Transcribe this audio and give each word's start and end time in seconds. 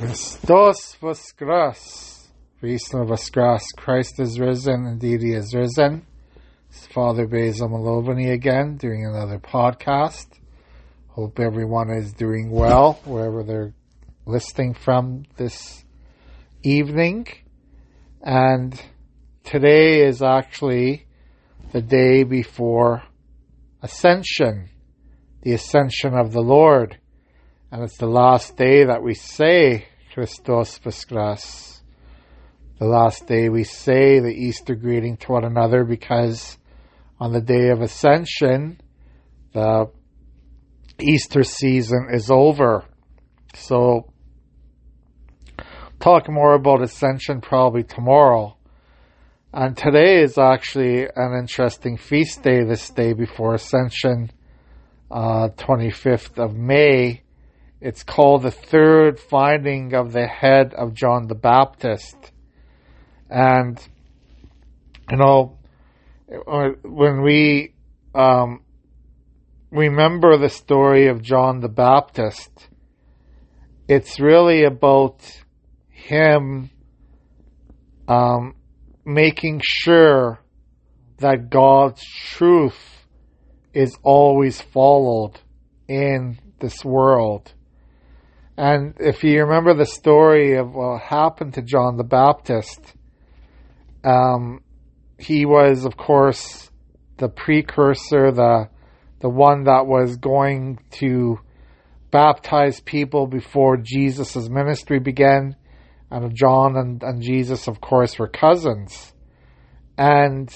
Christos 0.00 0.96
Voskres. 0.98 2.28
Vishnu 2.62 3.04
Voskres. 3.04 3.64
Christ 3.76 4.18
is 4.18 4.40
risen. 4.40 4.86
Indeed, 4.86 5.20
he 5.20 5.34
is 5.34 5.54
risen. 5.54 6.06
It's 6.70 6.86
Father 6.86 7.26
Basil 7.26 7.68
Malovany 7.68 8.32
again, 8.32 8.78
doing 8.78 9.04
another 9.04 9.38
podcast. 9.38 10.26
Hope 11.08 11.38
everyone 11.38 11.90
is 11.90 12.14
doing 12.14 12.50
well 12.50 12.94
wherever 13.04 13.42
they're 13.42 13.74
listening 14.24 14.72
from 14.72 15.24
this 15.36 15.84
evening. 16.62 17.26
And 18.22 18.82
today 19.44 20.06
is 20.06 20.22
actually 20.22 21.08
the 21.72 21.82
day 21.82 22.22
before 22.22 23.02
Ascension, 23.82 24.70
the 25.42 25.52
Ascension 25.52 26.14
of 26.14 26.32
the 26.32 26.40
Lord. 26.40 26.96
And 27.70 27.84
it's 27.84 27.98
the 27.98 28.06
last 28.06 28.56
day 28.56 28.84
that 28.84 29.02
we 29.02 29.12
say 29.12 29.89
Christos 30.12 30.78
Voskres. 30.80 31.80
The 32.78 32.86
last 32.86 33.26
day 33.28 33.48
we 33.48 33.62
say 33.62 34.18
the 34.18 34.34
Easter 34.34 34.74
greeting 34.74 35.16
to 35.18 35.32
one 35.32 35.44
another 35.44 35.84
because 35.84 36.58
on 37.20 37.32
the 37.32 37.40
day 37.40 37.68
of 37.68 37.80
Ascension, 37.80 38.80
the 39.52 39.90
Easter 40.98 41.44
season 41.44 42.08
is 42.12 42.30
over. 42.30 42.84
So, 43.54 44.12
talk 46.00 46.28
more 46.28 46.54
about 46.54 46.82
Ascension 46.82 47.40
probably 47.40 47.84
tomorrow. 47.84 48.56
And 49.52 49.76
today 49.76 50.22
is 50.22 50.38
actually 50.38 51.04
an 51.04 51.38
interesting 51.38 51.96
feast 51.96 52.42
day, 52.42 52.64
this 52.64 52.90
day 52.90 53.12
before 53.12 53.54
Ascension, 53.54 54.30
uh, 55.10 55.50
25th 55.56 56.38
of 56.38 56.56
May. 56.56 57.22
It's 57.80 58.02
called 58.02 58.42
the 58.42 58.50
third 58.50 59.18
finding 59.18 59.94
of 59.94 60.12
the 60.12 60.26
head 60.26 60.74
of 60.74 60.92
John 60.92 61.28
the 61.28 61.34
Baptist. 61.34 62.32
And, 63.30 63.80
you 65.10 65.16
know, 65.16 65.58
when 66.84 67.22
we 67.22 67.74
um, 68.14 68.62
remember 69.70 70.36
the 70.36 70.50
story 70.50 71.06
of 71.06 71.22
John 71.22 71.60
the 71.60 71.68
Baptist, 71.68 72.68
it's 73.88 74.20
really 74.20 74.64
about 74.64 75.22
him 75.88 76.70
um, 78.08 78.56
making 79.06 79.62
sure 79.64 80.40
that 81.18 81.48
God's 81.48 82.04
truth 82.04 83.06
is 83.72 83.96
always 84.02 84.60
followed 84.60 85.40
in 85.88 86.38
this 86.58 86.84
world. 86.84 87.54
And 88.60 88.96
if 89.00 89.24
you 89.24 89.40
remember 89.40 89.72
the 89.72 89.86
story 89.86 90.58
of 90.58 90.74
what 90.74 91.00
happened 91.00 91.54
to 91.54 91.62
John 91.62 91.96
the 91.96 92.04
Baptist, 92.04 92.78
um, 94.04 94.60
he 95.18 95.46
was, 95.46 95.86
of 95.86 95.96
course, 95.96 96.70
the 97.16 97.30
precursor, 97.30 98.30
the 98.30 98.68
the 99.20 99.30
one 99.30 99.64
that 99.64 99.86
was 99.86 100.18
going 100.18 100.78
to 100.90 101.38
baptize 102.10 102.80
people 102.80 103.26
before 103.26 103.78
Jesus' 103.78 104.50
ministry 104.50 104.98
began. 104.98 105.56
And 106.10 106.36
John 106.36 106.76
and, 106.76 107.02
and 107.02 107.22
Jesus, 107.22 107.66
of 107.66 107.80
course, 107.80 108.18
were 108.18 108.28
cousins. 108.28 109.14
And, 109.96 110.54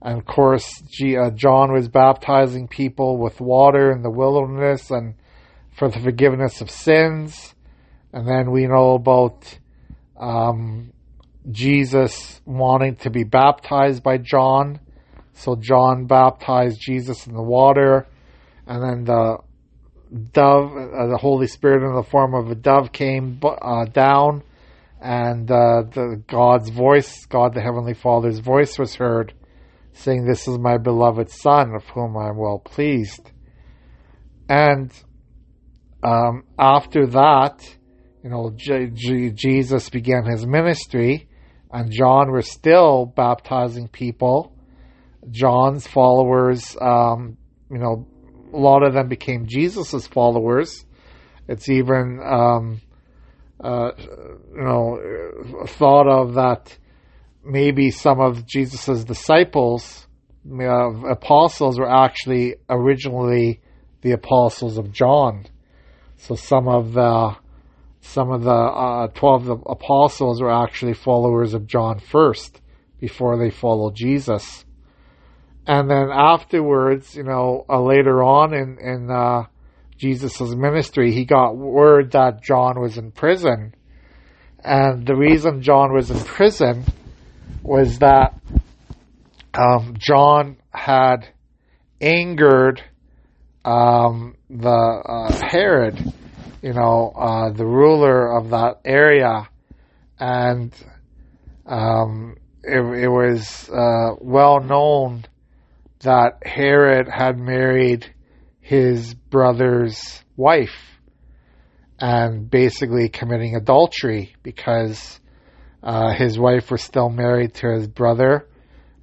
and 0.00 0.18
of 0.18 0.26
course, 0.26 0.68
G, 0.90 1.16
uh, 1.16 1.30
John 1.30 1.72
was 1.72 1.86
baptizing 1.86 2.66
people 2.66 3.16
with 3.16 3.40
water 3.40 3.92
in 3.92 4.02
the 4.02 4.10
wilderness 4.10 4.90
and 4.90 5.14
for 5.76 5.88
the 5.88 5.98
forgiveness 5.98 6.60
of 6.60 6.70
sins. 6.70 7.54
And 8.12 8.28
then 8.28 8.50
we 8.50 8.66
know 8.66 8.94
about 8.94 9.58
um, 10.18 10.92
Jesus 11.50 12.40
wanting 12.44 12.96
to 12.96 13.10
be 13.10 13.24
baptized 13.24 14.02
by 14.02 14.18
John. 14.18 14.80
So 15.32 15.56
John 15.56 16.06
baptized 16.06 16.80
Jesus 16.80 17.26
in 17.26 17.34
the 17.34 17.42
water. 17.42 18.06
And 18.66 18.82
then 18.82 19.04
the 19.04 19.38
dove, 20.32 20.72
uh, 20.76 21.06
the 21.06 21.18
Holy 21.18 21.46
Spirit 21.46 21.86
in 21.88 21.94
the 21.94 22.02
form 22.02 22.34
of 22.34 22.50
a 22.50 22.54
dove 22.54 22.92
came 22.92 23.40
uh, 23.42 23.86
down. 23.86 24.42
And 25.00 25.50
uh, 25.50 25.82
the 25.90 26.22
God's 26.28 26.68
voice, 26.68 27.26
God 27.26 27.54
the 27.54 27.60
Heavenly 27.60 27.94
Father's 27.94 28.38
voice 28.38 28.78
was 28.78 28.94
heard 28.94 29.34
saying, 29.94 30.26
This 30.26 30.46
is 30.46 30.58
my 30.58 30.78
beloved 30.78 31.30
Son 31.30 31.74
of 31.74 31.84
whom 31.88 32.16
I 32.16 32.28
am 32.28 32.36
well 32.36 32.58
pleased. 32.58 33.30
And 34.48 34.92
um, 36.02 36.44
after 36.58 37.06
that, 37.08 37.62
you 38.22 38.30
know, 38.30 38.52
J- 38.56 38.90
J- 38.92 39.30
Jesus 39.30 39.88
began 39.90 40.24
his 40.24 40.46
ministry, 40.46 41.28
and 41.70 41.90
John 41.90 42.32
was 42.32 42.50
still 42.50 43.06
baptizing 43.06 43.88
people. 43.88 44.52
John's 45.30 45.86
followers, 45.86 46.76
um, 46.80 47.36
you 47.70 47.78
know, 47.78 48.06
a 48.52 48.56
lot 48.56 48.82
of 48.82 48.94
them 48.94 49.08
became 49.08 49.46
Jesus's 49.46 50.06
followers. 50.06 50.84
It's 51.48 51.68
even, 51.68 52.20
um, 52.24 52.80
uh, 53.62 53.92
you 53.98 54.62
know, 54.62 55.64
thought 55.66 56.08
of 56.08 56.34
that 56.34 56.76
maybe 57.44 57.90
some 57.90 58.20
of 58.20 58.46
Jesus's 58.46 59.04
disciples, 59.04 60.06
uh, 60.50 61.08
apostles, 61.08 61.78
were 61.78 61.90
actually 61.90 62.56
originally 62.68 63.60
the 64.02 64.12
apostles 64.12 64.78
of 64.78 64.92
John. 64.92 65.46
So 66.22 66.36
some 66.36 66.68
of 66.68 66.92
the 66.92 67.34
some 68.00 68.30
of 68.30 68.42
the 68.44 68.50
uh, 68.50 69.08
twelve 69.08 69.48
apostles 69.48 70.40
were 70.40 70.52
actually 70.52 70.94
followers 70.94 71.52
of 71.52 71.66
John 71.66 71.98
first 71.98 72.60
before 73.00 73.36
they 73.36 73.50
followed 73.50 73.96
Jesus, 73.96 74.64
and 75.66 75.90
then 75.90 76.10
afterwards, 76.12 77.16
you 77.16 77.24
know, 77.24 77.64
uh, 77.68 77.82
later 77.82 78.22
on 78.22 78.54
in 78.54 78.78
in 78.78 79.10
uh, 79.10 79.46
Jesus's 79.98 80.54
ministry, 80.54 81.10
he 81.10 81.24
got 81.24 81.56
word 81.56 82.12
that 82.12 82.40
John 82.40 82.80
was 82.80 82.98
in 82.98 83.10
prison, 83.10 83.74
and 84.62 85.04
the 85.04 85.16
reason 85.16 85.60
John 85.60 85.92
was 85.92 86.08
in 86.12 86.20
prison 86.20 86.84
was 87.64 87.98
that 87.98 88.38
um, 89.54 89.96
John 89.98 90.58
had 90.70 91.26
angered 92.00 92.80
um, 93.64 94.36
the 94.52 94.68
uh, 94.68 95.48
Herod, 95.48 95.98
you 96.60 96.74
know, 96.74 97.12
uh, 97.16 97.52
the 97.52 97.64
ruler 97.64 98.36
of 98.36 98.50
that 98.50 98.80
area, 98.84 99.48
and 100.18 100.72
um, 101.64 102.36
it, 102.62 102.80
it, 103.04 103.08
was 103.08 103.70
uh, 103.70 104.16
well 104.20 104.60
known 104.60 105.24
that 106.00 106.42
Herod 106.44 107.08
had 107.08 107.38
married 107.38 108.12
his 108.60 109.14
brother's 109.14 110.22
wife 110.36 110.98
and 111.98 112.50
basically 112.50 113.08
committing 113.08 113.56
adultery 113.56 114.34
because 114.42 115.18
uh, 115.82 116.12
his 116.12 116.38
wife 116.38 116.70
was 116.70 116.82
still 116.82 117.08
married 117.08 117.54
to 117.54 117.72
his 117.72 117.88
brother, 117.88 118.46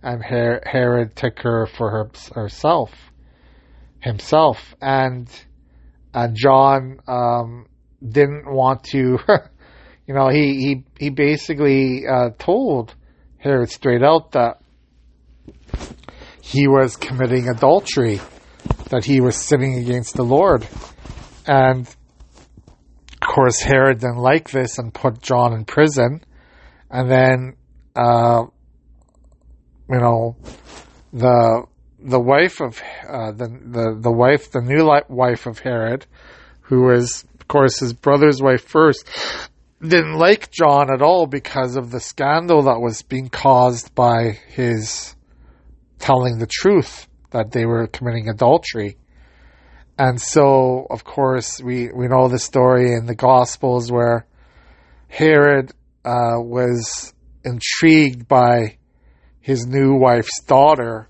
and 0.03 0.23
Her- 0.23 0.61
Herod 0.63 1.15
took 1.15 1.39
her 1.39 1.65
for 1.65 1.89
her- 1.89 2.11
herself 2.35 2.91
himself, 4.01 4.75
and 4.81 5.27
and 6.13 6.35
John 6.35 6.99
um, 7.07 7.67
didn't 8.07 8.51
want 8.51 8.83
to. 8.85 9.17
you 10.07 10.13
know, 10.13 10.29
he 10.29 10.55
he 10.55 10.83
he 10.97 11.09
basically 11.09 12.05
uh, 12.07 12.31
told 12.37 12.95
Herod 13.37 13.69
straight 13.69 14.03
out 14.03 14.31
that 14.31 14.61
he 16.41 16.67
was 16.67 16.95
committing 16.95 17.47
adultery, 17.47 18.19
that 18.89 19.05
he 19.05 19.21
was 19.21 19.35
sinning 19.35 19.75
against 19.75 20.15
the 20.15 20.23
Lord, 20.23 20.67
and 21.45 21.87
of 21.87 23.19
course 23.19 23.59
Herod 23.61 23.99
didn't 23.99 24.17
like 24.17 24.49
this 24.49 24.79
and 24.79 24.93
put 24.93 25.21
John 25.21 25.53
in 25.53 25.65
prison, 25.65 26.23
and 26.89 27.09
then 27.09 27.55
uh, 27.95 28.45
you 29.89 29.99
know 29.99 30.37
the 31.13 31.65
the 32.01 32.19
wife 32.19 32.61
of 32.61 32.81
uh, 33.07 33.31
the, 33.31 33.47
the 33.47 33.97
the 33.99 34.11
wife, 34.11 34.51
the 34.51 34.61
new 34.61 34.89
wife 35.09 35.45
of 35.45 35.59
Herod, 35.59 36.05
who 36.61 36.83
was 36.83 37.25
of 37.39 37.47
course 37.47 37.79
his 37.79 37.93
brother's 37.93 38.41
wife 38.41 38.63
first, 38.63 39.07
didn't 39.81 40.17
like 40.17 40.51
John 40.51 40.93
at 40.93 41.01
all 41.01 41.25
because 41.25 41.75
of 41.75 41.91
the 41.91 41.99
scandal 41.99 42.63
that 42.63 42.79
was 42.79 43.01
being 43.01 43.29
caused 43.29 43.93
by 43.95 44.39
his 44.47 45.15
telling 45.99 46.39
the 46.39 46.47
truth 46.47 47.07
that 47.31 47.51
they 47.51 47.65
were 47.65 47.87
committing 47.87 48.29
adultery. 48.29 48.97
And 49.97 50.19
so, 50.19 50.87
of 50.89 51.03
course, 51.03 51.61
we, 51.61 51.89
we 51.93 52.07
know 52.07 52.29
the 52.29 52.39
story 52.39 52.93
in 52.93 53.05
the 53.05 53.15
Gospels 53.15 53.91
where 53.91 54.25
Herod 55.09 55.71
uh, 56.05 56.39
was 56.39 57.13
intrigued 57.43 58.27
by 58.27 58.77
his 59.41 59.65
new 59.65 59.95
wife's 59.95 60.41
daughter 60.43 61.08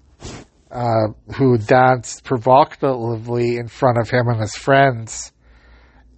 uh, 0.71 1.07
who 1.35 1.57
danced 1.57 2.23
provocatively 2.23 3.57
in 3.57 3.67
front 3.67 3.97
of 3.97 4.09
him 4.09 4.27
and 4.27 4.39
his 4.39 4.55
friends. 4.55 5.31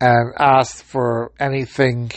and 0.02 0.34
asked 0.40 0.82
for 0.84 1.32
anything, 1.40 2.12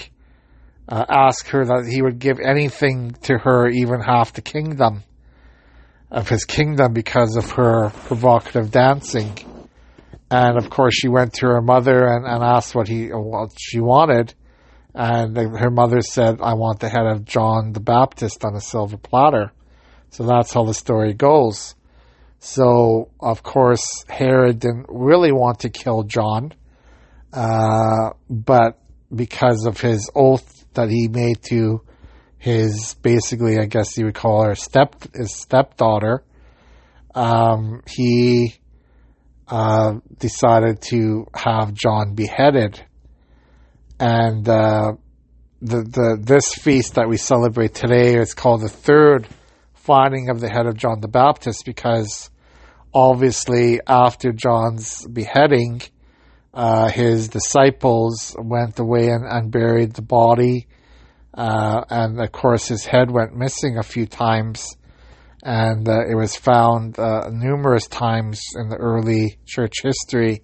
uh, 0.89 1.05
asked 1.09 1.49
her 1.49 1.67
that 1.67 1.87
he 1.87 2.01
would 2.01 2.19
give 2.19 2.41
anything 2.41 3.11
to 3.23 3.37
her, 3.37 3.69
even 3.69 4.01
half 4.01 4.33
the 4.33 4.41
kingdom 4.41 5.05
of 6.11 6.29
his 6.29 6.45
kingdom 6.45 6.95
because 6.95 7.37
of 7.37 7.51
her 7.53 7.91
provocative 8.07 8.71
dancing. 8.71 9.37
And 10.31 10.57
of 10.57 10.71
course, 10.71 10.95
she 10.95 11.09
went 11.09 11.35
to 11.35 11.47
her 11.47 11.61
mother 11.61 12.07
and, 12.07 12.25
and 12.25 12.43
asked 12.43 12.75
what 12.75 12.89
he 12.89 13.09
what 13.09 13.51
she 13.59 13.81
wanted, 13.81 14.33
and 14.95 15.37
her 15.37 15.71
mother 15.71 16.01
said, 16.01 16.39
"I 16.41 16.55
want 16.55 16.81
the 16.81 16.89
head 16.89 17.07
of 17.07 17.25
John 17.25 17.73
the 17.73 17.81
Baptist 17.81 18.45
on 18.45 18.55
a 18.55 18.61
silver 18.61 18.97
platter." 18.97 19.53
So 20.11 20.25
that's 20.25 20.55
how 20.55 20.65
the 20.65 20.75
story 20.75 21.13
goes. 21.13 21.75
So 22.45 23.09
of 23.21 23.43
course, 23.43 24.05
Herod 24.07 24.59
didn't 24.59 24.87
really 24.91 25.33
want 25.33 25.61
to 25.61 25.71
kill 25.71 26.03
John, 26.03 26.53
uh, 27.33 28.11
but 28.29 28.79
because 29.13 29.65
of 29.65 29.81
his 29.81 30.11
oath 30.15 30.67
that 30.75 30.91
he 30.91 31.09
made 31.09 31.43
to 31.45 31.81
his 32.37 32.97
basically, 33.01 33.59
I 33.59 33.65
guess 33.65 33.97
you 33.97 34.05
would 34.05 34.15
call 34.15 34.45
her 34.45 34.55
step 34.55 34.95
his 35.15 35.35
stepdaughter, 35.35 36.23
um, 37.15 37.83
he 37.89 38.57
uh, 39.49 39.95
decided 40.19 40.83
to 40.91 41.27
have 41.35 41.73
John 41.73 42.15
beheaded, 42.15 42.79
and 43.99 44.47
uh, 44.47 44.93
the 45.63 45.83
the 45.83 46.19
this 46.21 46.53
feast 46.53 46.97
that 46.97 47.09
we 47.09 47.17
celebrate 47.17 47.75
today 47.75 48.17
is 48.19 48.35
called 48.35 48.61
the 48.61 48.69
third 48.69 49.27
finding 49.73 50.29
of 50.29 50.41
the 50.41 50.51
head 50.51 50.67
of 50.67 50.77
John 50.77 51.01
the 51.01 51.09
Baptist 51.09 51.65
because 51.65 52.31
obviously 52.95 53.81
after 53.87 54.33
John's 54.33 55.07
beheading, 55.07 55.83
uh, 56.53 56.89
his 56.89 57.29
disciples 57.29 58.37
went 58.39 58.79
away 58.79 59.09
and, 59.09 59.25
and 59.27 59.51
buried 59.51 59.95
the 59.95 60.03
body 60.03 60.69
uh, 61.37 61.85
and 61.91 62.21
of 62.21 62.31
course, 62.31 62.69
his 62.69 62.87
head 62.87 63.11
went 63.11 63.35
missing 63.35 63.77
a 63.77 63.83
few 63.83 64.07
times, 64.07 64.77
and 65.43 65.89
uh, 65.89 66.07
it 66.09 66.15
was 66.15 66.37
found 66.37 66.99
uh, 66.99 67.29
numerous 67.31 67.89
times 67.89 68.41
in 68.55 68.69
the 68.69 68.77
early 68.77 69.39
church 69.45 69.83
history. 69.83 70.43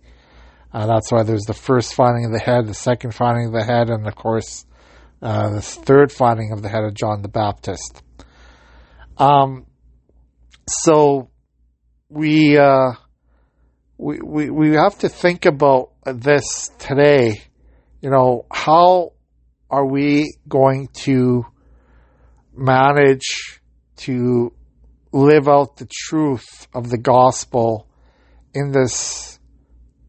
Uh, 0.73 0.87
that's 0.87 1.13
why 1.13 1.23
there's 1.23 1.45
the 1.45 1.55
first 1.55 1.95
finding 1.95 2.25
of 2.25 2.33
the 2.33 2.41
head, 2.41 2.67
the 2.67 2.75
second 2.75 3.15
finding 3.15 3.47
of 3.47 3.53
the 3.53 3.63
head, 3.63 3.89
and 3.89 4.07
of 4.07 4.17
course, 4.17 4.67
uh, 5.23 5.51
the 5.51 5.63
third 5.63 6.11
finding 6.11 6.53
of 6.53 6.63
the 6.63 6.69
head 6.69 6.83
of 6.83 6.95
John 6.95 7.23
the 7.23 7.29
Baptist. 7.29 8.03
Um, 9.17 9.67
so 10.69 11.31
we, 12.11 12.59
uh, 12.59 12.93
we 13.97 14.19
we 14.21 14.51
we 14.51 14.75
have 14.75 14.99
to 14.99 15.09
think 15.09 15.47
about 15.47 15.91
this 16.05 16.71
today. 16.79 17.43
You 18.01 18.11
know 18.11 18.47
how 18.51 19.13
are 19.71 19.87
we 19.87 20.35
going 20.49 20.89
to 21.05 21.47
manage 22.53 23.61
to 23.99 24.53
live 25.13 25.49
out 25.49 25.77
the 25.77 25.89
truth 25.89 26.67
of 26.75 26.91
the 26.91 26.99
gospel 26.99 27.87
in 28.55 28.73
this 28.73 29.39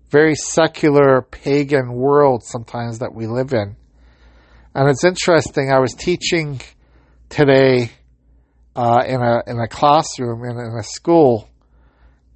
very 0.09 0.35
secular 0.35 1.21
pagan 1.21 1.93
world 1.93 2.43
sometimes 2.43 2.99
that 2.99 3.13
we 3.13 3.27
live 3.27 3.53
in? 3.53 3.75
And 4.73 4.89
it's 4.89 5.03
interesting. 5.03 5.71
I 5.71 5.79
was 5.79 5.93
teaching 5.93 6.61
today 7.29 7.91
uh, 8.75 9.03
in 9.05 9.21
a 9.21 9.43
in 9.45 9.59
a 9.59 9.67
classroom 9.67 10.43
in, 10.45 10.57
in 10.57 10.77
a 10.79 10.83
school, 10.83 11.49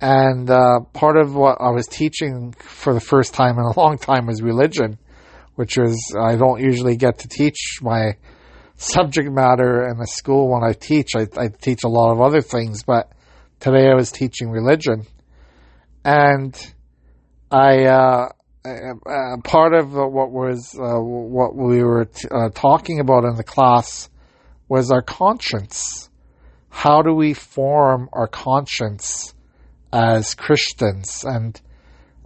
and 0.02 0.50
uh, 0.50 0.82
part 0.94 1.18
of 1.18 1.36
what 1.36 1.58
I 1.60 1.70
was 1.70 1.88
teaching 1.88 2.54
for 2.60 2.94
the 2.94 3.00
first 3.00 3.34
time 3.34 3.58
in 3.58 3.66
a 3.66 3.80
long 3.80 3.98
time 3.98 4.28
was 4.28 4.42
religion 4.42 4.98
which 5.56 5.78
is 5.78 6.16
I 6.20 6.36
don't 6.36 6.62
usually 6.62 6.98
get 6.98 7.20
to 7.20 7.28
teach 7.28 7.80
my 7.82 8.18
subject 8.76 9.32
matter 9.32 9.88
in 9.88 9.98
the 9.98 10.08
school 10.08 10.52
when 10.52 10.64
I 10.64 10.74
teach. 10.74 11.12
I, 11.16 11.28
I 11.38 11.48
teach 11.48 11.84
a 11.84 11.90
lot 11.90 12.12
of 12.12 12.22
other 12.22 12.42
things, 12.42 12.84
but 12.84 13.12
today 13.60 13.90
I 13.90 13.96
was 13.96 14.12
teaching 14.12 14.50
religion, 14.50 15.06
and 16.04 16.56
I 17.50 17.86
uh, 17.86 18.30
uh, 18.66 19.38
part 19.44 19.74
of 19.74 19.94
what 19.94 20.32
was 20.32 20.76
uh, 20.78 21.00
what 21.00 21.56
we 21.56 21.84
were 21.84 22.06
t- 22.06 22.28
uh, 22.30 22.50
talking 22.50 23.00
about 23.00 23.24
in 23.24 23.36
the 23.36 23.44
class 23.44 24.10
was 24.68 24.92
our 24.92 25.02
conscience. 25.02 26.10
How 26.70 27.02
do 27.02 27.14
we 27.14 27.34
form 27.34 28.10
our 28.12 28.28
conscience 28.28 29.34
as 29.92 30.36
Christians, 30.36 31.24
and 31.24 31.60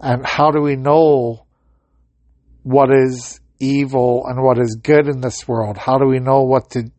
and 0.00 0.24
how 0.26 0.50
do 0.50 0.60
we 0.60 0.76
know? 0.76 1.46
what 2.62 2.90
is 2.92 3.40
evil 3.58 4.24
and 4.26 4.42
what 4.42 4.58
is 4.58 4.78
good 4.82 5.08
in 5.08 5.20
this 5.20 5.46
world? 5.46 5.76
How 5.76 5.98
do 5.98 6.06
we 6.06 6.18
know 6.18 6.42
what 6.42 6.70
to, 6.70 6.90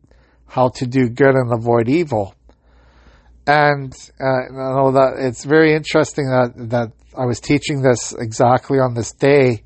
how 0.46 0.70
to 0.76 0.86
do 0.86 1.08
good 1.08 1.34
and 1.34 1.52
avoid 1.52 1.88
evil? 1.88 2.34
And 3.46 3.92
uh, 4.20 4.24
I 4.24 4.48
know 4.50 4.92
that 4.92 5.14
it's 5.18 5.44
very 5.44 5.74
interesting 5.74 6.26
that 6.26 6.52
that 6.70 6.92
I 7.18 7.26
was 7.26 7.40
teaching 7.40 7.82
this 7.82 8.14
exactly 8.16 8.78
on 8.78 8.94
this 8.94 9.12
day 9.12 9.64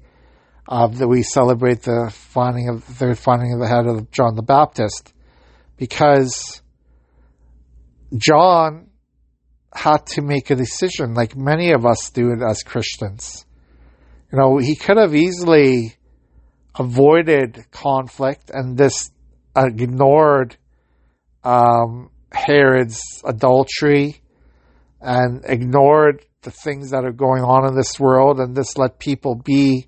uh, 0.67 0.87
that 0.87 1.07
we 1.07 1.23
celebrate 1.23 1.83
the 1.83 2.11
finding 2.11 2.71
of 2.71 2.87
the 2.87 2.95
third 2.95 3.19
finding 3.19 3.53
of 3.53 3.61
the 3.61 3.69
head 3.69 3.87
of 3.87 4.11
John 4.11 4.35
the 4.35 4.43
Baptist, 4.43 5.13
because 5.77 6.63
John 8.17 8.89
had 9.77 10.07
to 10.07 10.23
make 10.23 10.51
a 10.51 10.57
decision, 10.57 11.15
like 11.15 11.37
many 11.37 11.73
of 11.73 11.85
us 11.85 12.11
do 12.11 12.33
as 12.49 12.63
Christians. 12.63 13.45
You 14.33 14.39
know, 14.39 14.59
he 14.59 14.75
could 14.75 14.97
have 14.97 15.15
easily 15.15 15.97
avoided 16.79 17.67
conflict 17.71 18.51
and 18.53 18.77
this 18.77 19.11
ignored 19.55 20.57
um, 21.45 22.11
Herod's 22.33 23.01
adultery 23.25 24.21
and 25.01 25.43
ignored 25.45 26.25
the 26.43 26.51
things 26.51 26.91
that 26.91 27.05
are 27.05 27.13
going 27.13 27.43
on 27.43 27.67
in 27.67 27.75
this 27.75 27.99
world 27.99 28.41
and 28.41 28.55
just 28.55 28.79
let 28.79 28.99
people 28.99 29.35
be 29.35 29.87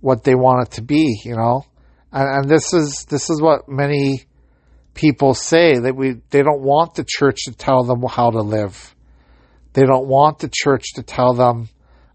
what 0.00 0.22
they 0.22 0.34
want 0.34 0.68
it 0.68 0.74
to 0.74 0.82
be, 0.82 1.20
you 1.24 1.34
know. 1.34 1.64
And, 2.12 2.28
and 2.28 2.48
this 2.48 2.72
is 2.72 3.04
this 3.08 3.28
is 3.28 3.42
what 3.42 3.68
many 3.68 4.24
people 4.94 5.34
say 5.34 5.78
that 5.78 5.94
we 5.94 6.16
they 6.30 6.42
don't 6.42 6.62
want 6.62 6.94
the 6.94 7.04
church 7.06 7.44
to 7.44 7.52
tell 7.52 7.84
them 7.84 8.02
how 8.08 8.30
to 8.30 8.40
live. 8.40 8.94
They 9.72 9.84
don't 9.84 10.06
want 10.06 10.38
the 10.38 10.50
church 10.52 10.94
to 10.94 11.02
tell 11.02 11.34
them 11.34 11.68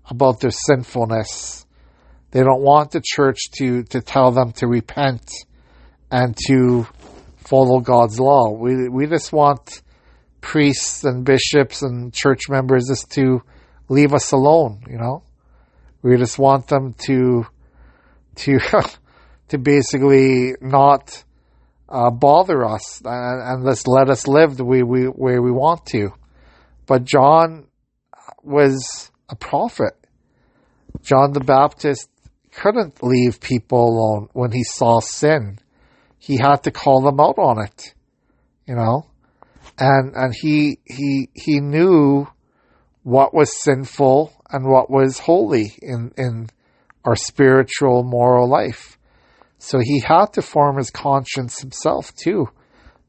about 0.10 0.40
their 0.40 0.52
sinfulness. 0.52 1.66
They 2.32 2.42
don't 2.42 2.62
want 2.62 2.92
the 2.92 3.02
church 3.04 3.52
to, 3.58 3.84
to 3.84 4.02
tell 4.02 4.32
them 4.32 4.52
to 4.54 4.68
repent 4.68 5.32
and 6.12 6.36
to 6.48 6.88
follow 7.38 7.80
God's 7.80 8.20
law. 8.20 8.52
We, 8.52 8.90
we 8.90 9.08
just 9.08 9.32
want 9.32 9.82
priests 10.42 11.04
and 11.04 11.24
bishops 11.24 11.82
and 11.82 12.14
church 12.14 12.50
members 12.50 12.88
just 12.88 13.12
to 13.12 13.42
leave 13.88 14.14
us 14.14 14.32
alone, 14.32 14.84
you 14.90 14.98
know? 14.98 15.24
We 16.02 16.18
just 16.18 16.38
want 16.38 16.68
them 16.68 16.96
to, 17.06 17.46
to, 18.36 18.60
to 19.50 19.58
basically 19.58 20.56
not 20.60 21.24
uh, 21.88 22.10
bother 22.10 22.66
us 22.66 23.02
and, 23.06 23.42
and 23.42 23.66
just 23.66 23.88
let 23.88 24.10
us 24.10 24.28
live 24.28 24.58
the 24.58 24.66
way 24.66 24.84
we, 24.84 25.08
we 25.08 25.52
want 25.52 25.86
to. 25.88 26.10
But 26.86 27.06
John 27.06 27.68
was 28.44 29.12
a 29.30 29.36
prophet. 29.36 29.94
John 31.02 31.34
the 31.34 31.40
Baptist 31.40 32.10
couldn't 32.52 33.04
leave 33.04 33.40
people 33.40 33.90
alone 33.90 34.30
when 34.34 34.52
he 34.52 34.64
saw 34.64 35.00
sin. 35.00 35.60
He 36.20 36.38
had 36.38 36.64
to 36.64 36.72
call 36.72 37.02
them 37.02 37.20
out 37.20 37.38
on 37.38 37.64
it, 37.64 37.94
you 38.68 38.76
know, 38.76 39.08
and 39.78 40.16
and 40.16 40.34
he 40.34 40.80
he 40.86 41.30
he 41.34 41.60
knew 41.60 42.28
what 43.04 43.34
was 43.34 43.62
sinful 43.62 44.32
and 44.50 44.66
what 44.66 44.90
was 44.90 45.20
holy 45.20 45.74
in 45.82 46.12
in 46.18 46.50
our 47.04 47.16
spiritual 47.16 48.04
moral 48.04 48.48
life. 48.48 48.98
So 49.58 49.80
he 49.80 50.02
had 50.06 50.28
to 50.34 50.42
form 50.42 50.78
his 50.78 50.90
conscience 50.90 51.60
himself 51.60 52.14
too, 52.16 52.48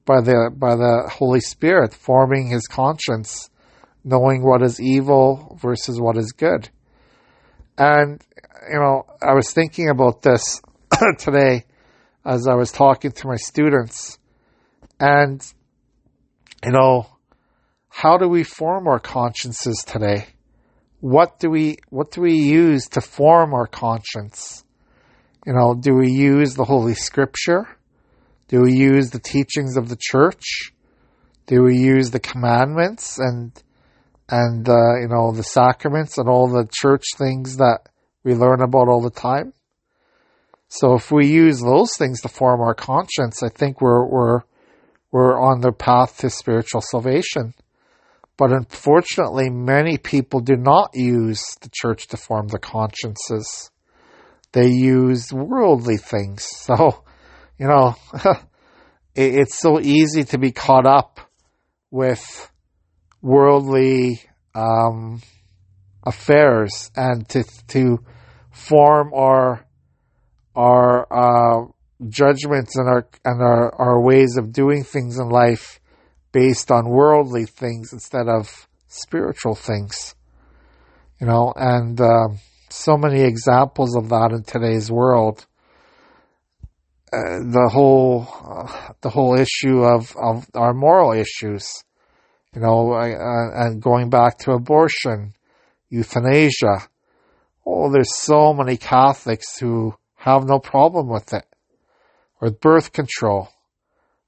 by 0.04 0.20
the 0.20 0.50
by 0.52 0.74
the 0.74 1.10
Holy 1.12 1.40
Spirit, 1.40 1.94
forming 1.94 2.48
his 2.48 2.66
conscience, 2.66 3.50
knowing 4.04 4.42
what 4.42 4.62
is 4.62 4.80
evil 4.80 5.58
versus 5.60 5.98
what 5.98 6.16
is 6.16 6.32
good. 6.32 6.68
And, 7.78 8.22
you 8.70 8.78
know, 8.78 9.06
I 9.22 9.34
was 9.34 9.52
thinking 9.52 9.88
about 9.88 10.22
this 10.22 10.60
today 11.18 11.64
as 12.24 12.46
I 12.46 12.54
was 12.54 12.70
talking 12.70 13.12
to 13.12 13.26
my 13.26 13.36
students. 13.36 14.18
And, 15.00 15.44
you 16.64 16.72
know, 16.72 17.06
how 17.88 18.18
do 18.18 18.28
we 18.28 18.44
form 18.44 18.86
our 18.86 19.00
consciences 19.00 19.82
today? 19.86 20.26
What 21.00 21.38
do 21.38 21.50
we, 21.50 21.78
what 21.90 22.10
do 22.10 22.22
we 22.22 22.34
use 22.34 22.88
to 22.90 23.00
form 23.00 23.54
our 23.54 23.66
conscience? 23.66 24.64
You 25.46 25.52
know, 25.52 25.74
do 25.74 25.94
we 25.94 26.10
use 26.10 26.54
the 26.54 26.64
Holy 26.64 26.94
Scripture? 26.94 27.68
Do 28.48 28.62
we 28.62 28.72
use 28.72 29.10
the 29.10 29.18
teachings 29.18 29.76
of 29.76 29.88
the 29.88 29.98
church? 29.98 30.72
Do 31.46 31.62
we 31.62 31.76
use 31.76 32.10
the 32.10 32.20
commandments 32.20 33.18
and 33.18 33.52
and 34.28 34.68
uh, 34.68 35.00
you 35.00 35.08
know 35.08 35.32
the 35.32 35.42
sacraments 35.42 36.18
and 36.18 36.28
all 36.28 36.48
the 36.48 36.68
church 36.72 37.04
things 37.16 37.56
that 37.58 37.80
we 38.24 38.34
learn 38.34 38.62
about 38.62 38.88
all 38.88 39.02
the 39.02 39.10
time, 39.10 39.52
So 40.68 40.94
if 40.94 41.12
we 41.12 41.26
use 41.28 41.60
those 41.60 41.96
things 41.96 42.22
to 42.22 42.28
form 42.28 42.60
our 42.60 42.74
conscience, 42.74 43.42
I 43.42 43.48
think 43.48 43.80
we're 43.80 44.04
we're 44.06 44.40
we're 45.12 45.38
on 45.38 45.60
the 45.60 45.72
path 45.72 46.18
to 46.18 46.30
spiritual 46.30 46.80
salvation. 46.80 47.54
But 48.36 48.50
unfortunately, 48.50 49.48
many 49.48 49.96
people 49.96 50.40
do 50.40 50.56
not 50.56 50.90
use 50.94 51.44
the 51.60 51.70
church 51.72 52.08
to 52.08 52.16
form 52.16 52.48
their 52.48 52.58
consciences. 52.58 53.70
They 54.52 54.68
use 54.68 55.32
worldly 55.32 55.98
things. 55.98 56.48
So, 56.64 57.04
you 57.58 57.68
know, 57.68 57.94
it's 59.14 59.56
so 59.60 59.78
easy 59.80 60.24
to 60.24 60.38
be 60.38 60.50
caught 60.50 60.86
up 60.86 61.20
with 61.92 62.50
worldly 63.24 64.20
um, 64.54 65.22
affairs 66.04 66.90
and 66.94 67.26
to 67.30 67.42
to 67.68 68.04
form 68.52 69.12
our 69.14 69.66
our 70.54 71.06
uh, 71.10 71.66
judgments 72.06 72.76
and 72.76 72.86
our 72.86 73.08
and 73.24 73.40
our, 73.40 73.74
our 73.74 74.00
ways 74.00 74.36
of 74.36 74.52
doing 74.52 74.84
things 74.84 75.18
in 75.18 75.30
life 75.30 75.80
based 76.32 76.70
on 76.70 76.88
worldly 76.88 77.46
things 77.46 77.92
instead 77.92 78.28
of 78.28 78.68
spiritual 78.88 79.54
things. 79.54 80.14
You 81.18 81.26
know, 81.26 81.54
and 81.56 81.98
uh, 81.98 82.28
so 82.68 82.98
many 82.98 83.22
examples 83.22 83.96
of 83.96 84.10
that 84.10 84.32
in 84.32 84.42
today's 84.42 84.90
world. 84.90 85.46
Uh, 87.12 87.38
the 87.38 87.70
whole 87.72 88.26
uh, 88.44 88.92
the 89.00 89.08
whole 89.08 89.38
issue 89.38 89.82
of, 89.82 90.14
of 90.16 90.46
our 90.54 90.74
moral 90.74 91.12
issues, 91.12 91.84
you 92.54 92.60
know, 92.60 92.94
and 92.94 93.82
going 93.82 94.10
back 94.10 94.38
to 94.38 94.52
abortion, 94.52 95.34
euthanasia. 95.88 96.88
Oh, 97.66 97.90
there's 97.90 98.16
so 98.16 98.52
many 98.52 98.76
Catholics 98.76 99.58
who 99.58 99.94
have 100.16 100.44
no 100.44 100.58
problem 100.58 101.08
with 101.08 101.32
it, 101.32 101.46
or 102.40 102.50
birth 102.50 102.92
control. 102.92 103.48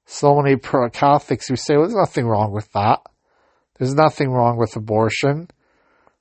So 0.05 0.41
many 0.41 0.57
Catholics 0.57 1.47
who 1.47 1.55
say, 1.55 1.75
well, 1.75 1.83
there's 1.83 1.95
nothing 1.95 2.25
wrong 2.25 2.51
with 2.53 2.71
that. 2.71 3.01
There's 3.77 3.93
nothing 3.93 4.29
wrong 4.31 4.57
with 4.57 4.75
abortion. 4.75 5.49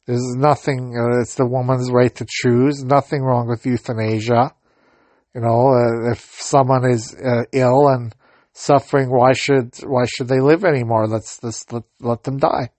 There's 0.06 0.34
nothing, 0.36 0.96
uh, 0.96 1.20
it's 1.20 1.34
the 1.34 1.46
woman's 1.46 1.90
right 1.90 2.14
to 2.16 2.26
choose. 2.28 2.84
Nothing 2.84 3.22
wrong 3.22 3.48
with 3.48 3.66
euthanasia. 3.66 4.54
You 5.34 5.40
know, 5.40 5.68
uh, 5.68 6.12
if 6.12 6.20
someone 6.40 6.88
is 6.90 7.14
uh, 7.14 7.44
ill 7.52 7.88
and 7.88 8.14
suffering, 8.56 9.10
why 9.10 9.32
should 9.32 9.74
why 9.84 10.04
should 10.06 10.28
they 10.28 10.40
live 10.40 10.64
anymore? 10.64 11.06
Let's, 11.06 11.42
let, 11.42 11.84
let 12.00 12.22
them 12.24 12.38
die. 12.38 12.70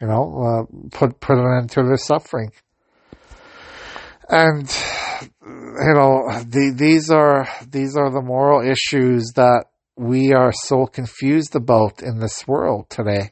You 0.00 0.08
know, 0.08 0.68
uh, 0.68 0.88
put 0.90 1.20
put 1.20 1.38
an 1.38 1.58
end 1.58 1.70
to 1.70 1.82
their 1.82 1.96
suffering. 1.96 2.50
And 4.28 4.68
you 5.42 5.94
know, 5.94 6.28
the, 6.40 6.74
these 6.76 7.10
are 7.10 7.46
these 7.70 7.96
are 7.96 8.10
the 8.10 8.20
moral 8.20 8.68
issues 8.68 9.32
that 9.36 9.66
we 9.96 10.32
are 10.32 10.52
so 10.52 10.86
confused 10.86 11.54
about 11.54 12.02
in 12.02 12.18
this 12.18 12.46
world 12.46 12.90
today. 12.90 13.30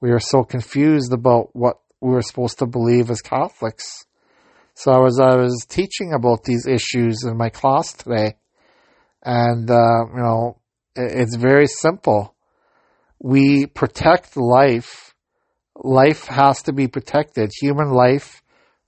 We 0.00 0.10
are 0.10 0.20
so 0.20 0.44
confused 0.44 1.12
about 1.12 1.50
what 1.52 1.78
we 2.00 2.10
were 2.10 2.22
supposed 2.22 2.58
to 2.60 2.66
believe 2.66 3.10
as 3.10 3.20
Catholics. 3.20 4.06
So 4.74 5.04
as 5.04 5.20
I 5.20 5.36
was 5.36 5.66
teaching 5.68 6.12
about 6.14 6.44
these 6.44 6.66
issues 6.66 7.22
in 7.24 7.36
my 7.36 7.50
class 7.50 7.92
today, 7.92 8.36
and 9.24 9.70
uh, 9.70 10.06
you 10.14 10.22
know, 10.22 10.58
it's 10.94 11.36
very 11.36 11.66
simple. 11.66 12.34
We 13.18 13.66
protect 13.66 14.36
life. 14.36 15.14
Life 15.76 16.26
has 16.26 16.62
to 16.64 16.72
be 16.72 16.88
protected. 16.88 17.50
Human 17.60 17.90
life, 17.90 18.42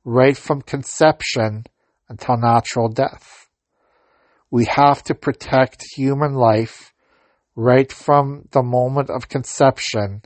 right 0.05 0.37
from 0.37 0.63
conception 0.63 1.65
until 2.09 2.37
natural 2.37 2.89
death. 2.89 3.49
We 4.51 4.67
have 4.67 5.03
to 5.05 5.15
protect 5.15 5.85
human 5.97 6.35
life 6.35 6.93
right 7.57 7.91
from 7.91 8.47
the 8.53 8.63
moment 8.63 9.11
of 9.11 9.29
conception 9.29 10.23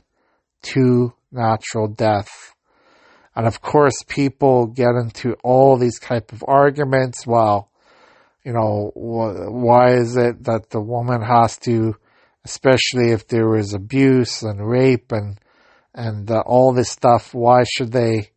to 0.61 1.13
natural 1.31 1.87
death. 1.87 2.53
And 3.35 3.47
of 3.47 3.61
course, 3.61 4.03
people 4.07 4.67
get 4.67 4.91
into 5.01 5.33
all 5.43 5.77
these 5.77 5.99
type 5.99 6.33
of 6.33 6.43
arguments. 6.47 7.25
Well, 7.25 7.70
you 8.43 8.53
know, 8.53 8.91
why 8.95 9.93
is 9.93 10.17
it 10.17 10.43
that 10.45 10.69
the 10.69 10.81
woman 10.81 11.21
has 11.21 11.57
to, 11.59 11.95
especially 12.43 13.11
if 13.11 13.27
there 13.27 13.47
was 13.47 13.73
abuse 13.73 14.41
and 14.41 14.67
rape 14.67 15.11
and 15.11 15.39
and 15.93 16.31
uh, 16.31 16.41
all 16.45 16.73
this 16.73 16.89
stuff, 16.89 17.33
why 17.33 17.63
should 17.65 17.91
they 17.91 18.31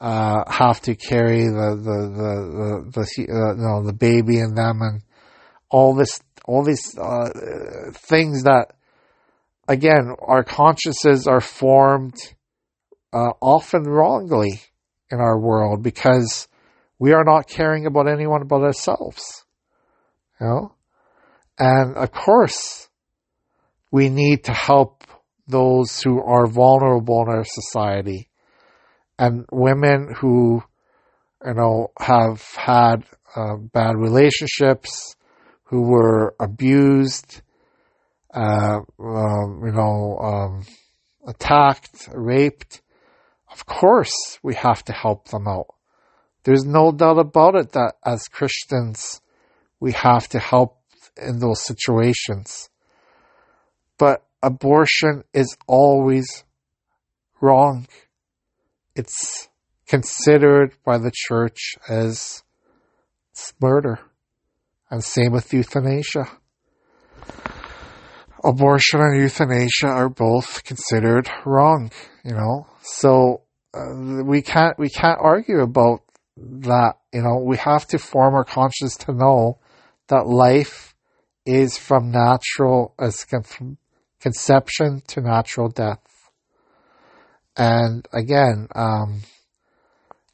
uh, 0.00 0.44
have 0.50 0.80
to 0.82 0.94
carry 0.94 1.44
the 1.44 1.76
the 1.76 1.98
the 2.18 2.32
the, 2.58 2.90
the 2.92 3.32
uh, 3.32 3.54
you 3.54 3.62
know 3.62 3.82
the 3.84 3.92
baby 3.92 4.38
in 4.38 4.54
them 4.54 4.80
and 4.82 5.02
all 5.70 5.94
this 5.94 6.20
all 6.44 6.62
these 6.62 6.96
uh, 6.98 7.30
things 7.92 8.42
that 8.42 8.74
again 9.66 10.14
our 10.20 10.44
consciences 10.44 11.26
are 11.26 11.40
formed 11.40 12.14
uh, 13.12 13.32
often 13.40 13.84
wrongly 13.84 14.60
in 15.10 15.20
our 15.20 15.38
world 15.38 15.82
because 15.82 16.48
we 16.98 17.12
are 17.12 17.24
not 17.24 17.48
caring 17.48 17.86
about 17.86 18.08
anyone 18.08 18.46
but 18.46 18.62
ourselves. 18.62 19.44
You 20.40 20.46
know? 20.46 20.74
And 21.58 21.96
of 21.96 22.10
course, 22.12 22.88
we 23.90 24.08
need 24.08 24.44
to 24.44 24.52
help 24.52 25.04
those 25.46 26.00
who 26.02 26.20
are 26.20 26.46
vulnerable 26.46 27.22
in 27.22 27.28
our 27.28 27.44
society 27.44 28.28
and 29.18 29.44
women 29.52 30.14
who, 30.20 30.62
you 31.44 31.54
know, 31.54 31.88
have 31.98 32.42
had 32.56 33.04
uh, 33.36 33.56
bad 33.56 33.96
relationships, 33.96 35.14
who 35.64 35.82
were 35.82 36.34
abused, 36.40 37.42
uh, 38.32 38.80
um, 38.98 39.62
you 39.64 39.72
know, 39.72 40.18
um, 40.18 40.66
attacked, 41.26 42.08
raped. 42.12 42.82
Of 43.50 43.66
course, 43.66 44.38
we 44.42 44.54
have 44.54 44.84
to 44.84 44.92
help 44.92 45.28
them 45.28 45.46
out. 45.46 45.73
There's 46.44 46.64
no 46.64 46.92
doubt 46.92 47.18
about 47.18 47.56
it 47.56 47.72
that 47.72 47.94
as 48.04 48.28
Christians, 48.28 49.20
we 49.80 49.92
have 49.92 50.28
to 50.28 50.38
help 50.38 50.78
in 51.16 51.38
those 51.38 51.64
situations. 51.64 52.68
But 53.98 54.24
abortion 54.42 55.24
is 55.32 55.56
always 55.66 56.44
wrong. 57.40 57.86
It's 58.94 59.48
considered 59.86 60.74
by 60.84 60.98
the 60.98 61.12
church 61.14 61.76
as 61.88 62.42
murder. 63.60 63.98
And 64.90 65.02
same 65.02 65.32
with 65.32 65.52
euthanasia. 65.52 66.26
Abortion 68.44 69.00
and 69.00 69.22
euthanasia 69.22 69.86
are 69.86 70.10
both 70.10 70.62
considered 70.64 71.30
wrong, 71.46 71.90
you 72.24 72.32
know. 72.32 72.66
So 72.82 73.42
uh, 73.72 74.22
we 74.22 74.42
can't 74.42 74.78
we 74.78 74.90
can't 74.90 75.18
argue 75.20 75.60
about 75.60 76.03
that. 76.36 76.94
You 77.12 77.22
know, 77.22 77.42
we 77.44 77.56
have 77.58 77.86
to 77.88 77.98
form 77.98 78.34
our 78.34 78.44
conscience 78.44 78.96
to 78.98 79.12
know 79.12 79.58
that 80.08 80.26
life 80.26 80.94
is 81.46 81.76
from 81.76 82.10
natural 82.10 82.94
as 82.98 83.24
from 83.24 83.78
conception 84.20 85.02
to 85.08 85.20
natural 85.20 85.68
death. 85.68 86.00
And 87.56 88.06
again, 88.12 88.68
um, 88.74 89.22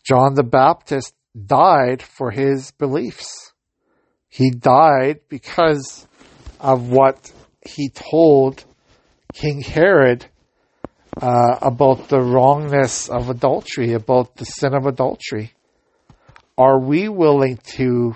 John 0.05 0.35
the 0.35 0.45
Baptist 0.45 1.15
died 1.47 2.03
for 2.03 2.31
his 2.31 2.71
beliefs. 2.73 3.53
He 4.29 4.51
died 4.51 5.21
because 5.29 6.07
of 6.61 6.89
what 6.89 7.33
he 7.67 7.91
told 7.91 8.65
King 9.35 9.61
Herod 9.61 10.27
uh, 11.21 11.59
about 11.61 12.09
the 12.09 12.21
wrongness 12.21 13.09
of 13.09 13.29
adultery, 13.29 13.93
about 13.93 14.37
the 14.37 14.45
sin 14.45 14.75
of 14.75 14.87
adultery. 14.87 15.53
Are 16.61 16.79
we 16.79 17.09
willing 17.09 17.57
to 17.79 18.15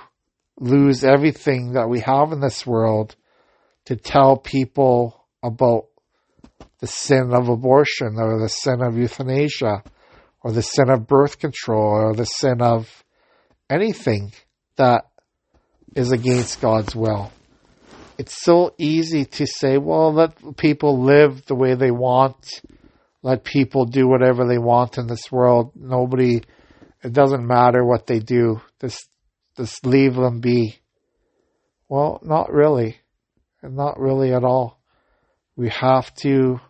lose 0.61 1.03
everything 1.03 1.73
that 1.73 1.89
we 1.89 2.01
have 2.01 2.31
in 2.31 2.41
this 2.41 2.67
world 2.67 3.17
to 3.87 3.97
tell 3.97 4.37
people 4.37 5.25
about 5.43 5.87
the 6.81 6.87
sin 6.87 7.33
of 7.33 7.49
abortion 7.49 8.19
or 8.19 8.39
the 8.39 8.51
sin 8.51 8.83
of 8.83 8.99
euthanasia 8.99 9.83
or 10.43 10.53
the 10.53 10.61
sin 10.61 10.91
of 10.91 11.07
birth 11.07 11.39
control 11.39 11.95
or 11.95 12.15
the 12.15 12.27
sin 12.27 12.61
of 12.61 13.03
anything 13.71 14.31
that 14.77 15.07
is 15.97 16.13
against 16.13 16.61
God's 16.61 16.95
will. 16.95 17.33
It's 18.19 18.45
so 18.45 18.75
easy 18.77 19.25
to 19.25 19.47
say, 19.47 19.79
well, 19.79 20.13
let 20.13 20.59
people 20.59 21.01
live 21.01 21.47
the 21.47 21.55
way 21.55 21.77
they 21.77 21.91
want. 21.91 22.61
Let 23.23 23.43
people 23.43 23.87
do 23.87 24.07
whatever 24.07 24.47
they 24.47 24.59
want 24.59 24.99
in 24.99 25.07
this 25.07 25.33
world. 25.33 25.73
Nobody, 25.75 26.43
it 27.05 27.13
doesn't 27.13 27.47
matter 27.47 27.85
what 27.85 28.07
they 28.07 28.19
do. 28.19 28.63
Just, 28.81 29.09
just 29.59 29.85
leave 29.85 30.15
them 30.15 30.41
be. 30.41 30.79
Well, 31.89 32.19
not 32.25 32.51
really. 32.51 32.97
Not 33.63 34.01
really 34.01 34.33
at 34.33 34.43
all. 34.43 34.81
We 35.55 35.69
have 35.69 36.13
to, 36.17 36.61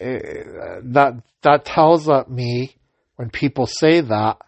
uh, 0.00 0.80
that, 0.84 1.22
that 1.42 1.64
tells 1.64 2.08
me 2.28 2.76
when 3.16 3.30
people 3.30 3.66
say 3.66 4.00
that, 4.00 4.38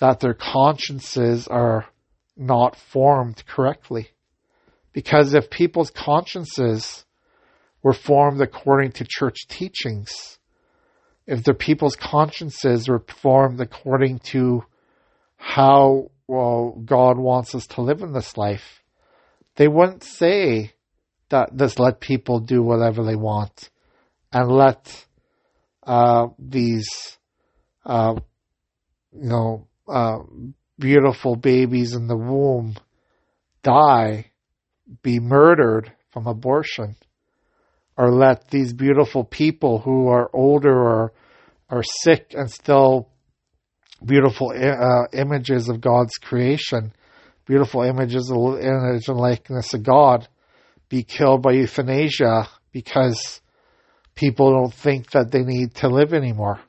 that 0.00 0.20
their 0.20 0.34
consciences 0.34 1.46
are 1.46 1.86
not 2.36 2.76
formed 2.76 3.44
correctly. 3.46 4.08
Because 4.94 5.34
if 5.34 5.50
people's 5.50 5.90
consciences 5.90 7.04
were 7.82 7.92
formed 7.92 8.40
according 8.40 8.92
to 8.92 9.06
church 9.06 9.46
teachings, 9.48 10.38
if 11.26 11.44
the 11.44 11.54
people's 11.54 11.96
consciences 11.96 12.88
were 12.88 13.04
formed 13.20 13.60
according 13.60 14.18
to 14.18 14.64
how 15.36 16.10
well 16.26 16.80
God 16.84 17.18
wants 17.18 17.54
us 17.54 17.66
to 17.68 17.82
live 17.82 18.02
in 18.02 18.12
this 18.12 18.36
life, 18.36 18.82
they 19.56 19.68
wouldn't 19.68 20.02
say 20.02 20.72
that 21.30 21.56
just 21.56 21.78
let 21.78 22.00
people 22.00 22.40
do 22.40 22.62
whatever 22.62 23.04
they 23.04 23.16
want 23.16 23.70
and 24.32 24.50
let 24.50 25.06
uh, 25.84 26.28
these 26.38 27.18
uh, 27.84 28.14
you 29.12 29.28
know 29.28 29.66
uh, 29.88 30.18
beautiful 30.78 31.36
babies 31.36 31.94
in 31.94 32.06
the 32.06 32.16
womb 32.16 32.76
die, 33.62 34.30
be 35.02 35.18
murdered 35.18 35.92
from 36.10 36.26
abortion, 36.26 36.96
or 37.96 38.12
let 38.12 38.48
these 38.48 38.72
beautiful 38.72 39.24
people 39.24 39.78
who 39.78 40.08
are 40.08 40.30
older 40.32 40.74
or 40.74 41.12
are 41.70 41.82
sick 41.82 42.34
and 42.34 42.50
still 42.50 43.08
beautiful 44.04 44.50
uh, 44.50 45.06
images 45.12 45.68
of 45.68 45.80
God's 45.80 46.16
creation, 46.18 46.92
beautiful 47.46 47.82
images 47.82 48.30
of 48.30 48.60
image 48.60 49.08
and 49.08 49.18
likeness 49.18 49.72
of 49.74 49.82
God, 49.82 50.28
be 50.88 51.02
killed 51.02 51.42
by 51.42 51.52
euthanasia 51.52 52.48
because 52.72 53.40
people 54.14 54.52
don't 54.52 54.74
think 54.74 55.10
that 55.12 55.30
they 55.30 55.42
need 55.42 55.74
to 55.76 55.88
live 55.88 56.12
anymore, 56.12 56.60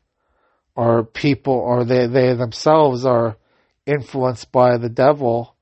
or 0.75 1.03
people, 1.03 1.53
or 1.53 1.83
they 1.83 2.07
they 2.07 2.33
themselves 2.33 3.05
are 3.05 3.37
influenced 3.85 4.51
by 4.51 4.77
the 4.77 4.89
devil, 4.89 5.55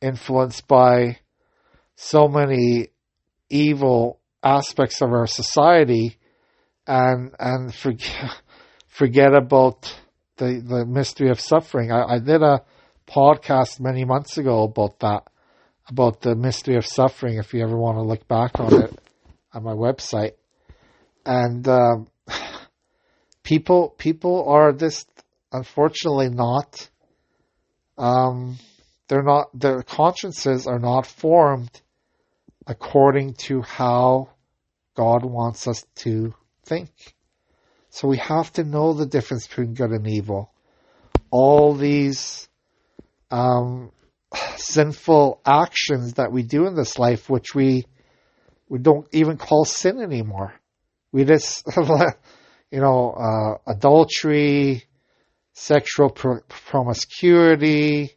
influenced 0.00 0.66
by 0.68 1.18
so 1.96 2.28
many 2.28 2.88
evil 3.48 4.20
aspects 4.46 5.02
of 5.02 5.10
our 5.12 5.26
society, 5.26 6.16
and 6.86 7.34
and 7.38 7.74
forget 7.74 8.40
forget 8.88 9.34
about 9.34 9.92
the 10.36 10.62
the 10.64 10.86
mystery 10.86 11.30
of 11.30 11.40
suffering. 11.40 11.90
I, 11.90 12.14
I 12.14 12.18
did 12.18 12.42
a 12.42 12.62
podcast 13.08 13.80
many 13.80 14.04
months 14.04 14.38
ago 14.38 14.62
about 14.62 15.00
that, 15.00 15.24
about 15.88 16.20
the 16.20 16.36
mystery 16.36 16.76
of 16.76 16.86
suffering. 16.86 17.38
If 17.38 17.54
you 17.54 17.62
ever 17.62 17.76
want 17.76 17.98
to 17.98 18.02
look 18.02 18.26
back 18.28 18.60
on 18.60 18.82
it 18.82 18.98
on 19.52 19.64
my 19.64 19.72
website, 19.72 20.34
and 21.24 21.66
um, 21.66 22.06
people 23.42 23.90
people 23.98 24.48
are 24.48 24.72
just 24.72 25.08
unfortunately 25.52 26.28
not 26.28 26.88
um, 27.98 28.58
they're 29.08 29.22
not 29.22 29.46
their 29.58 29.82
consciences 29.82 30.66
are 30.66 30.78
not 30.78 31.06
formed 31.06 31.80
according 32.66 33.34
to 33.34 33.62
how 33.62 34.28
God 34.96 35.24
wants 35.24 35.68
us 35.68 35.84
to 35.96 36.34
think. 36.64 36.90
So 37.90 38.08
we 38.08 38.18
have 38.18 38.52
to 38.54 38.64
know 38.64 38.92
the 38.92 39.06
difference 39.06 39.46
between 39.46 39.74
good 39.74 39.90
and 39.90 40.06
evil. 40.06 40.50
All 41.30 41.74
these 41.74 42.48
um, 43.30 43.92
sinful 44.56 45.40
actions 45.46 46.14
that 46.14 46.32
we 46.32 46.42
do 46.42 46.66
in 46.66 46.74
this 46.74 46.98
life, 46.98 47.30
which 47.30 47.54
we 47.54 47.84
we 48.68 48.78
don't 48.78 49.06
even 49.12 49.36
call 49.36 49.64
sin 49.64 50.00
anymore. 50.00 50.54
We 51.12 51.24
just, 51.24 51.64
you 51.76 52.80
know, 52.80 53.12
uh, 53.12 53.70
adultery, 53.70 54.84
sexual 55.52 56.10
promiscuity, 56.10 58.10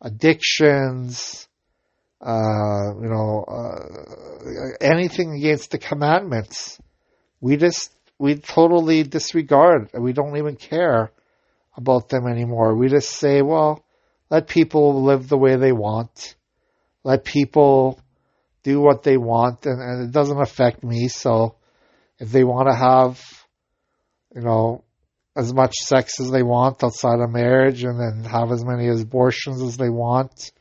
addictions, 0.00 1.48
uh, 2.20 2.94
you 3.00 3.08
know, 3.08 3.44
uh, 3.48 4.21
anything 4.80 5.34
against 5.34 5.70
the 5.70 5.78
commandments. 5.78 6.78
We 7.40 7.56
just, 7.56 7.90
we 8.18 8.36
totally 8.36 9.02
disregard. 9.02 9.90
We 9.94 10.12
don't 10.12 10.36
even 10.36 10.56
care 10.56 11.10
about 11.76 12.08
them 12.08 12.26
anymore. 12.26 12.76
We 12.76 12.88
just 12.88 13.10
say, 13.10 13.42
well, 13.42 13.84
let 14.30 14.48
people 14.48 15.02
live 15.02 15.28
the 15.28 15.38
way 15.38 15.56
they 15.56 15.72
want. 15.72 16.36
Let 17.04 17.24
people 17.24 18.00
do 18.62 18.80
what 18.80 19.02
they 19.02 19.16
want 19.16 19.66
and, 19.66 19.80
and 19.80 20.08
it 20.08 20.12
doesn't 20.12 20.40
affect 20.40 20.84
me. 20.84 21.08
So 21.08 21.56
if 22.18 22.30
they 22.30 22.44
want 22.44 22.68
to 22.68 22.76
have, 22.76 23.20
you 24.34 24.42
know, 24.42 24.84
as 25.34 25.52
much 25.52 25.74
sex 25.74 26.20
as 26.20 26.30
they 26.30 26.42
want 26.42 26.84
outside 26.84 27.20
of 27.20 27.30
marriage 27.30 27.84
and 27.84 27.98
then 27.98 28.30
have 28.30 28.52
as 28.52 28.64
many 28.64 28.88
abortions 28.88 29.62
as 29.62 29.76
they 29.76 29.88
want. 29.88 30.52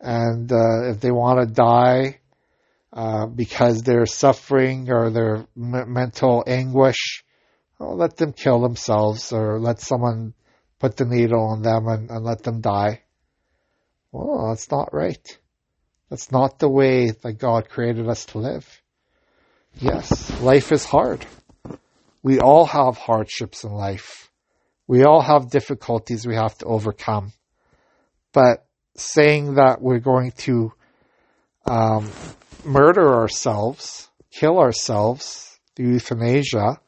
And 0.00 0.50
uh, 0.50 0.90
if 0.90 1.00
they 1.00 1.12
want 1.12 1.40
to 1.40 1.54
die 1.54 2.18
uh, 2.92 3.26
because 3.26 3.82
they're 3.82 4.06
suffering 4.06 4.90
or 4.90 5.10
their 5.10 5.46
m- 5.56 5.92
mental 5.92 6.44
anguish, 6.46 7.24
well, 7.78 7.96
let 7.96 8.16
them 8.16 8.32
kill 8.32 8.60
themselves 8.60 9.32
or 9.32 9.58
let 9.58 9.80
someone 9.80 10.34
put 10.78 10.96
the 10.96 11.04
needle 11.04 11.42
on 11.42 11.62
them 11.62 11.88
and, 11.88 12.10
and 12.10 12.24
let 12.24 12.42
them 12.42 12.60
die. 12.60 13.02
Well, 14.10 14.48
that's 14.50 14.70
not 14.70 14.92
right. 14.92 15.38
That's 16.10 16.30
not 16.30 16.58
the 16.58 16.68
way 16.68 17.10
that 17.10 17.38
God 17.38 17.70
created 17.70 18.08
us 18.08 18.26
to 18.26 18.38
live. 18.38 18.82
Yes, 19.80 20.30
life 20.42 20.70
is 20.70 20.84
hard. 20.84 21.24
We 22.22 22.38
all 22.38 22.66
have 22.66 22.98
hardships 22.98 23.64
in 23.64 23.72
life. 23.72 24.30
We 24.86 25.04
all 25.04 25.22
have 25.22 25.50
difficulties 25.50 26.26
we 26.26 26.34
have 26.34 26.58
to 26.58 26.66
overcome. 26.66 27.32
But 28.32 28.66
saying 28.96 29.54
that 29.54 29.80
we're 29.80 29.98
going 29.98 30.32
to 30.32 30.72
um, 31.64 32.10
murder 32.64 33.14
ourselves, 33.14 34.08
kill 34.30 34.58
ourselves 34.58 35.58
through 35.74 35.92
euthanasia, 35.92 36.80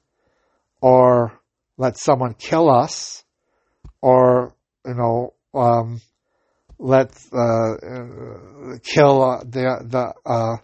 or 0.80 1.40
let 1.76 1.98
someone 1.98 2.34
kill 2.34 2.70
us, 2.70 3.24
or 4.00 4.54
you 4.86 4.94
know, 4.94 5.34
um, 5.54 6.00
let 6.78 7.10
uh, 7.32 7.76
kill 8.82 9.42
the 9.44 9.78
the 9.82 10.14
uh, 10.24 10.56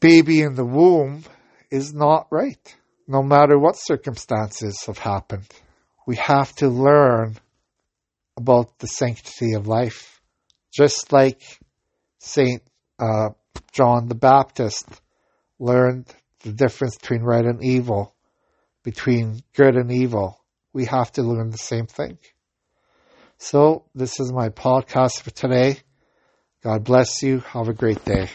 baby 0.00 0.40
in 0.40 0.54
the 0.54 0.64
womb 0.64 1.24
is 1.70 1.92
not 1.92 2.26
right 2.30 2.76
no 3.06 3.22
matter 3.22 3.58
what 3.58 3.76
circumstances 3.76 4.84
have 4.86 4.98
happened. 4.98 5.46
We 6.06 6.16
have 6.16 6.54
to 6.56 6.68
learn 6.68 7.36
about 8.36 8.78
the 8.78 8.86
sanctity 8.86 9.52
of 9.52 9.66
life. 9.66 10.20
Just 10.72 11.12
like 11.12 11.42
Saint 12.18 12.62
uh, 12.98 13.30
John 13.72 14.08
the 14.08 14.14
Baptist 14.14 14.86
learned 15.58 16.06
the 16.40 16.52
difference 16.52 16.96
between 16.96 17.22
right 17.22 17.44
and 17.44 17.62
evil, 17.62 18.14
between 18.82 19.42
good 19.54 19.76
and 19.76 19.90
evil. 19.90 20.38
We 20.72 20.86
have 20.86 21.12
to 21.12 21.22
learn 21.22 21.50
the 21.50 21.58
same 21.58 21.86
thing. 21.86 22.18
So, 23.38 23.84
this 23.94 24.20
is 24.20 24.32
my 24.32 24.50
podcast 24.50 25.22
for 25.22 25.30
today. 25.30 25.78
God 26.62 26.84
bless 26.84 27.22
you. 27.22 27.40
Have 27.40 27.68
a 27.68 27.74
great 27.74 28.04
day. 28.04 28.28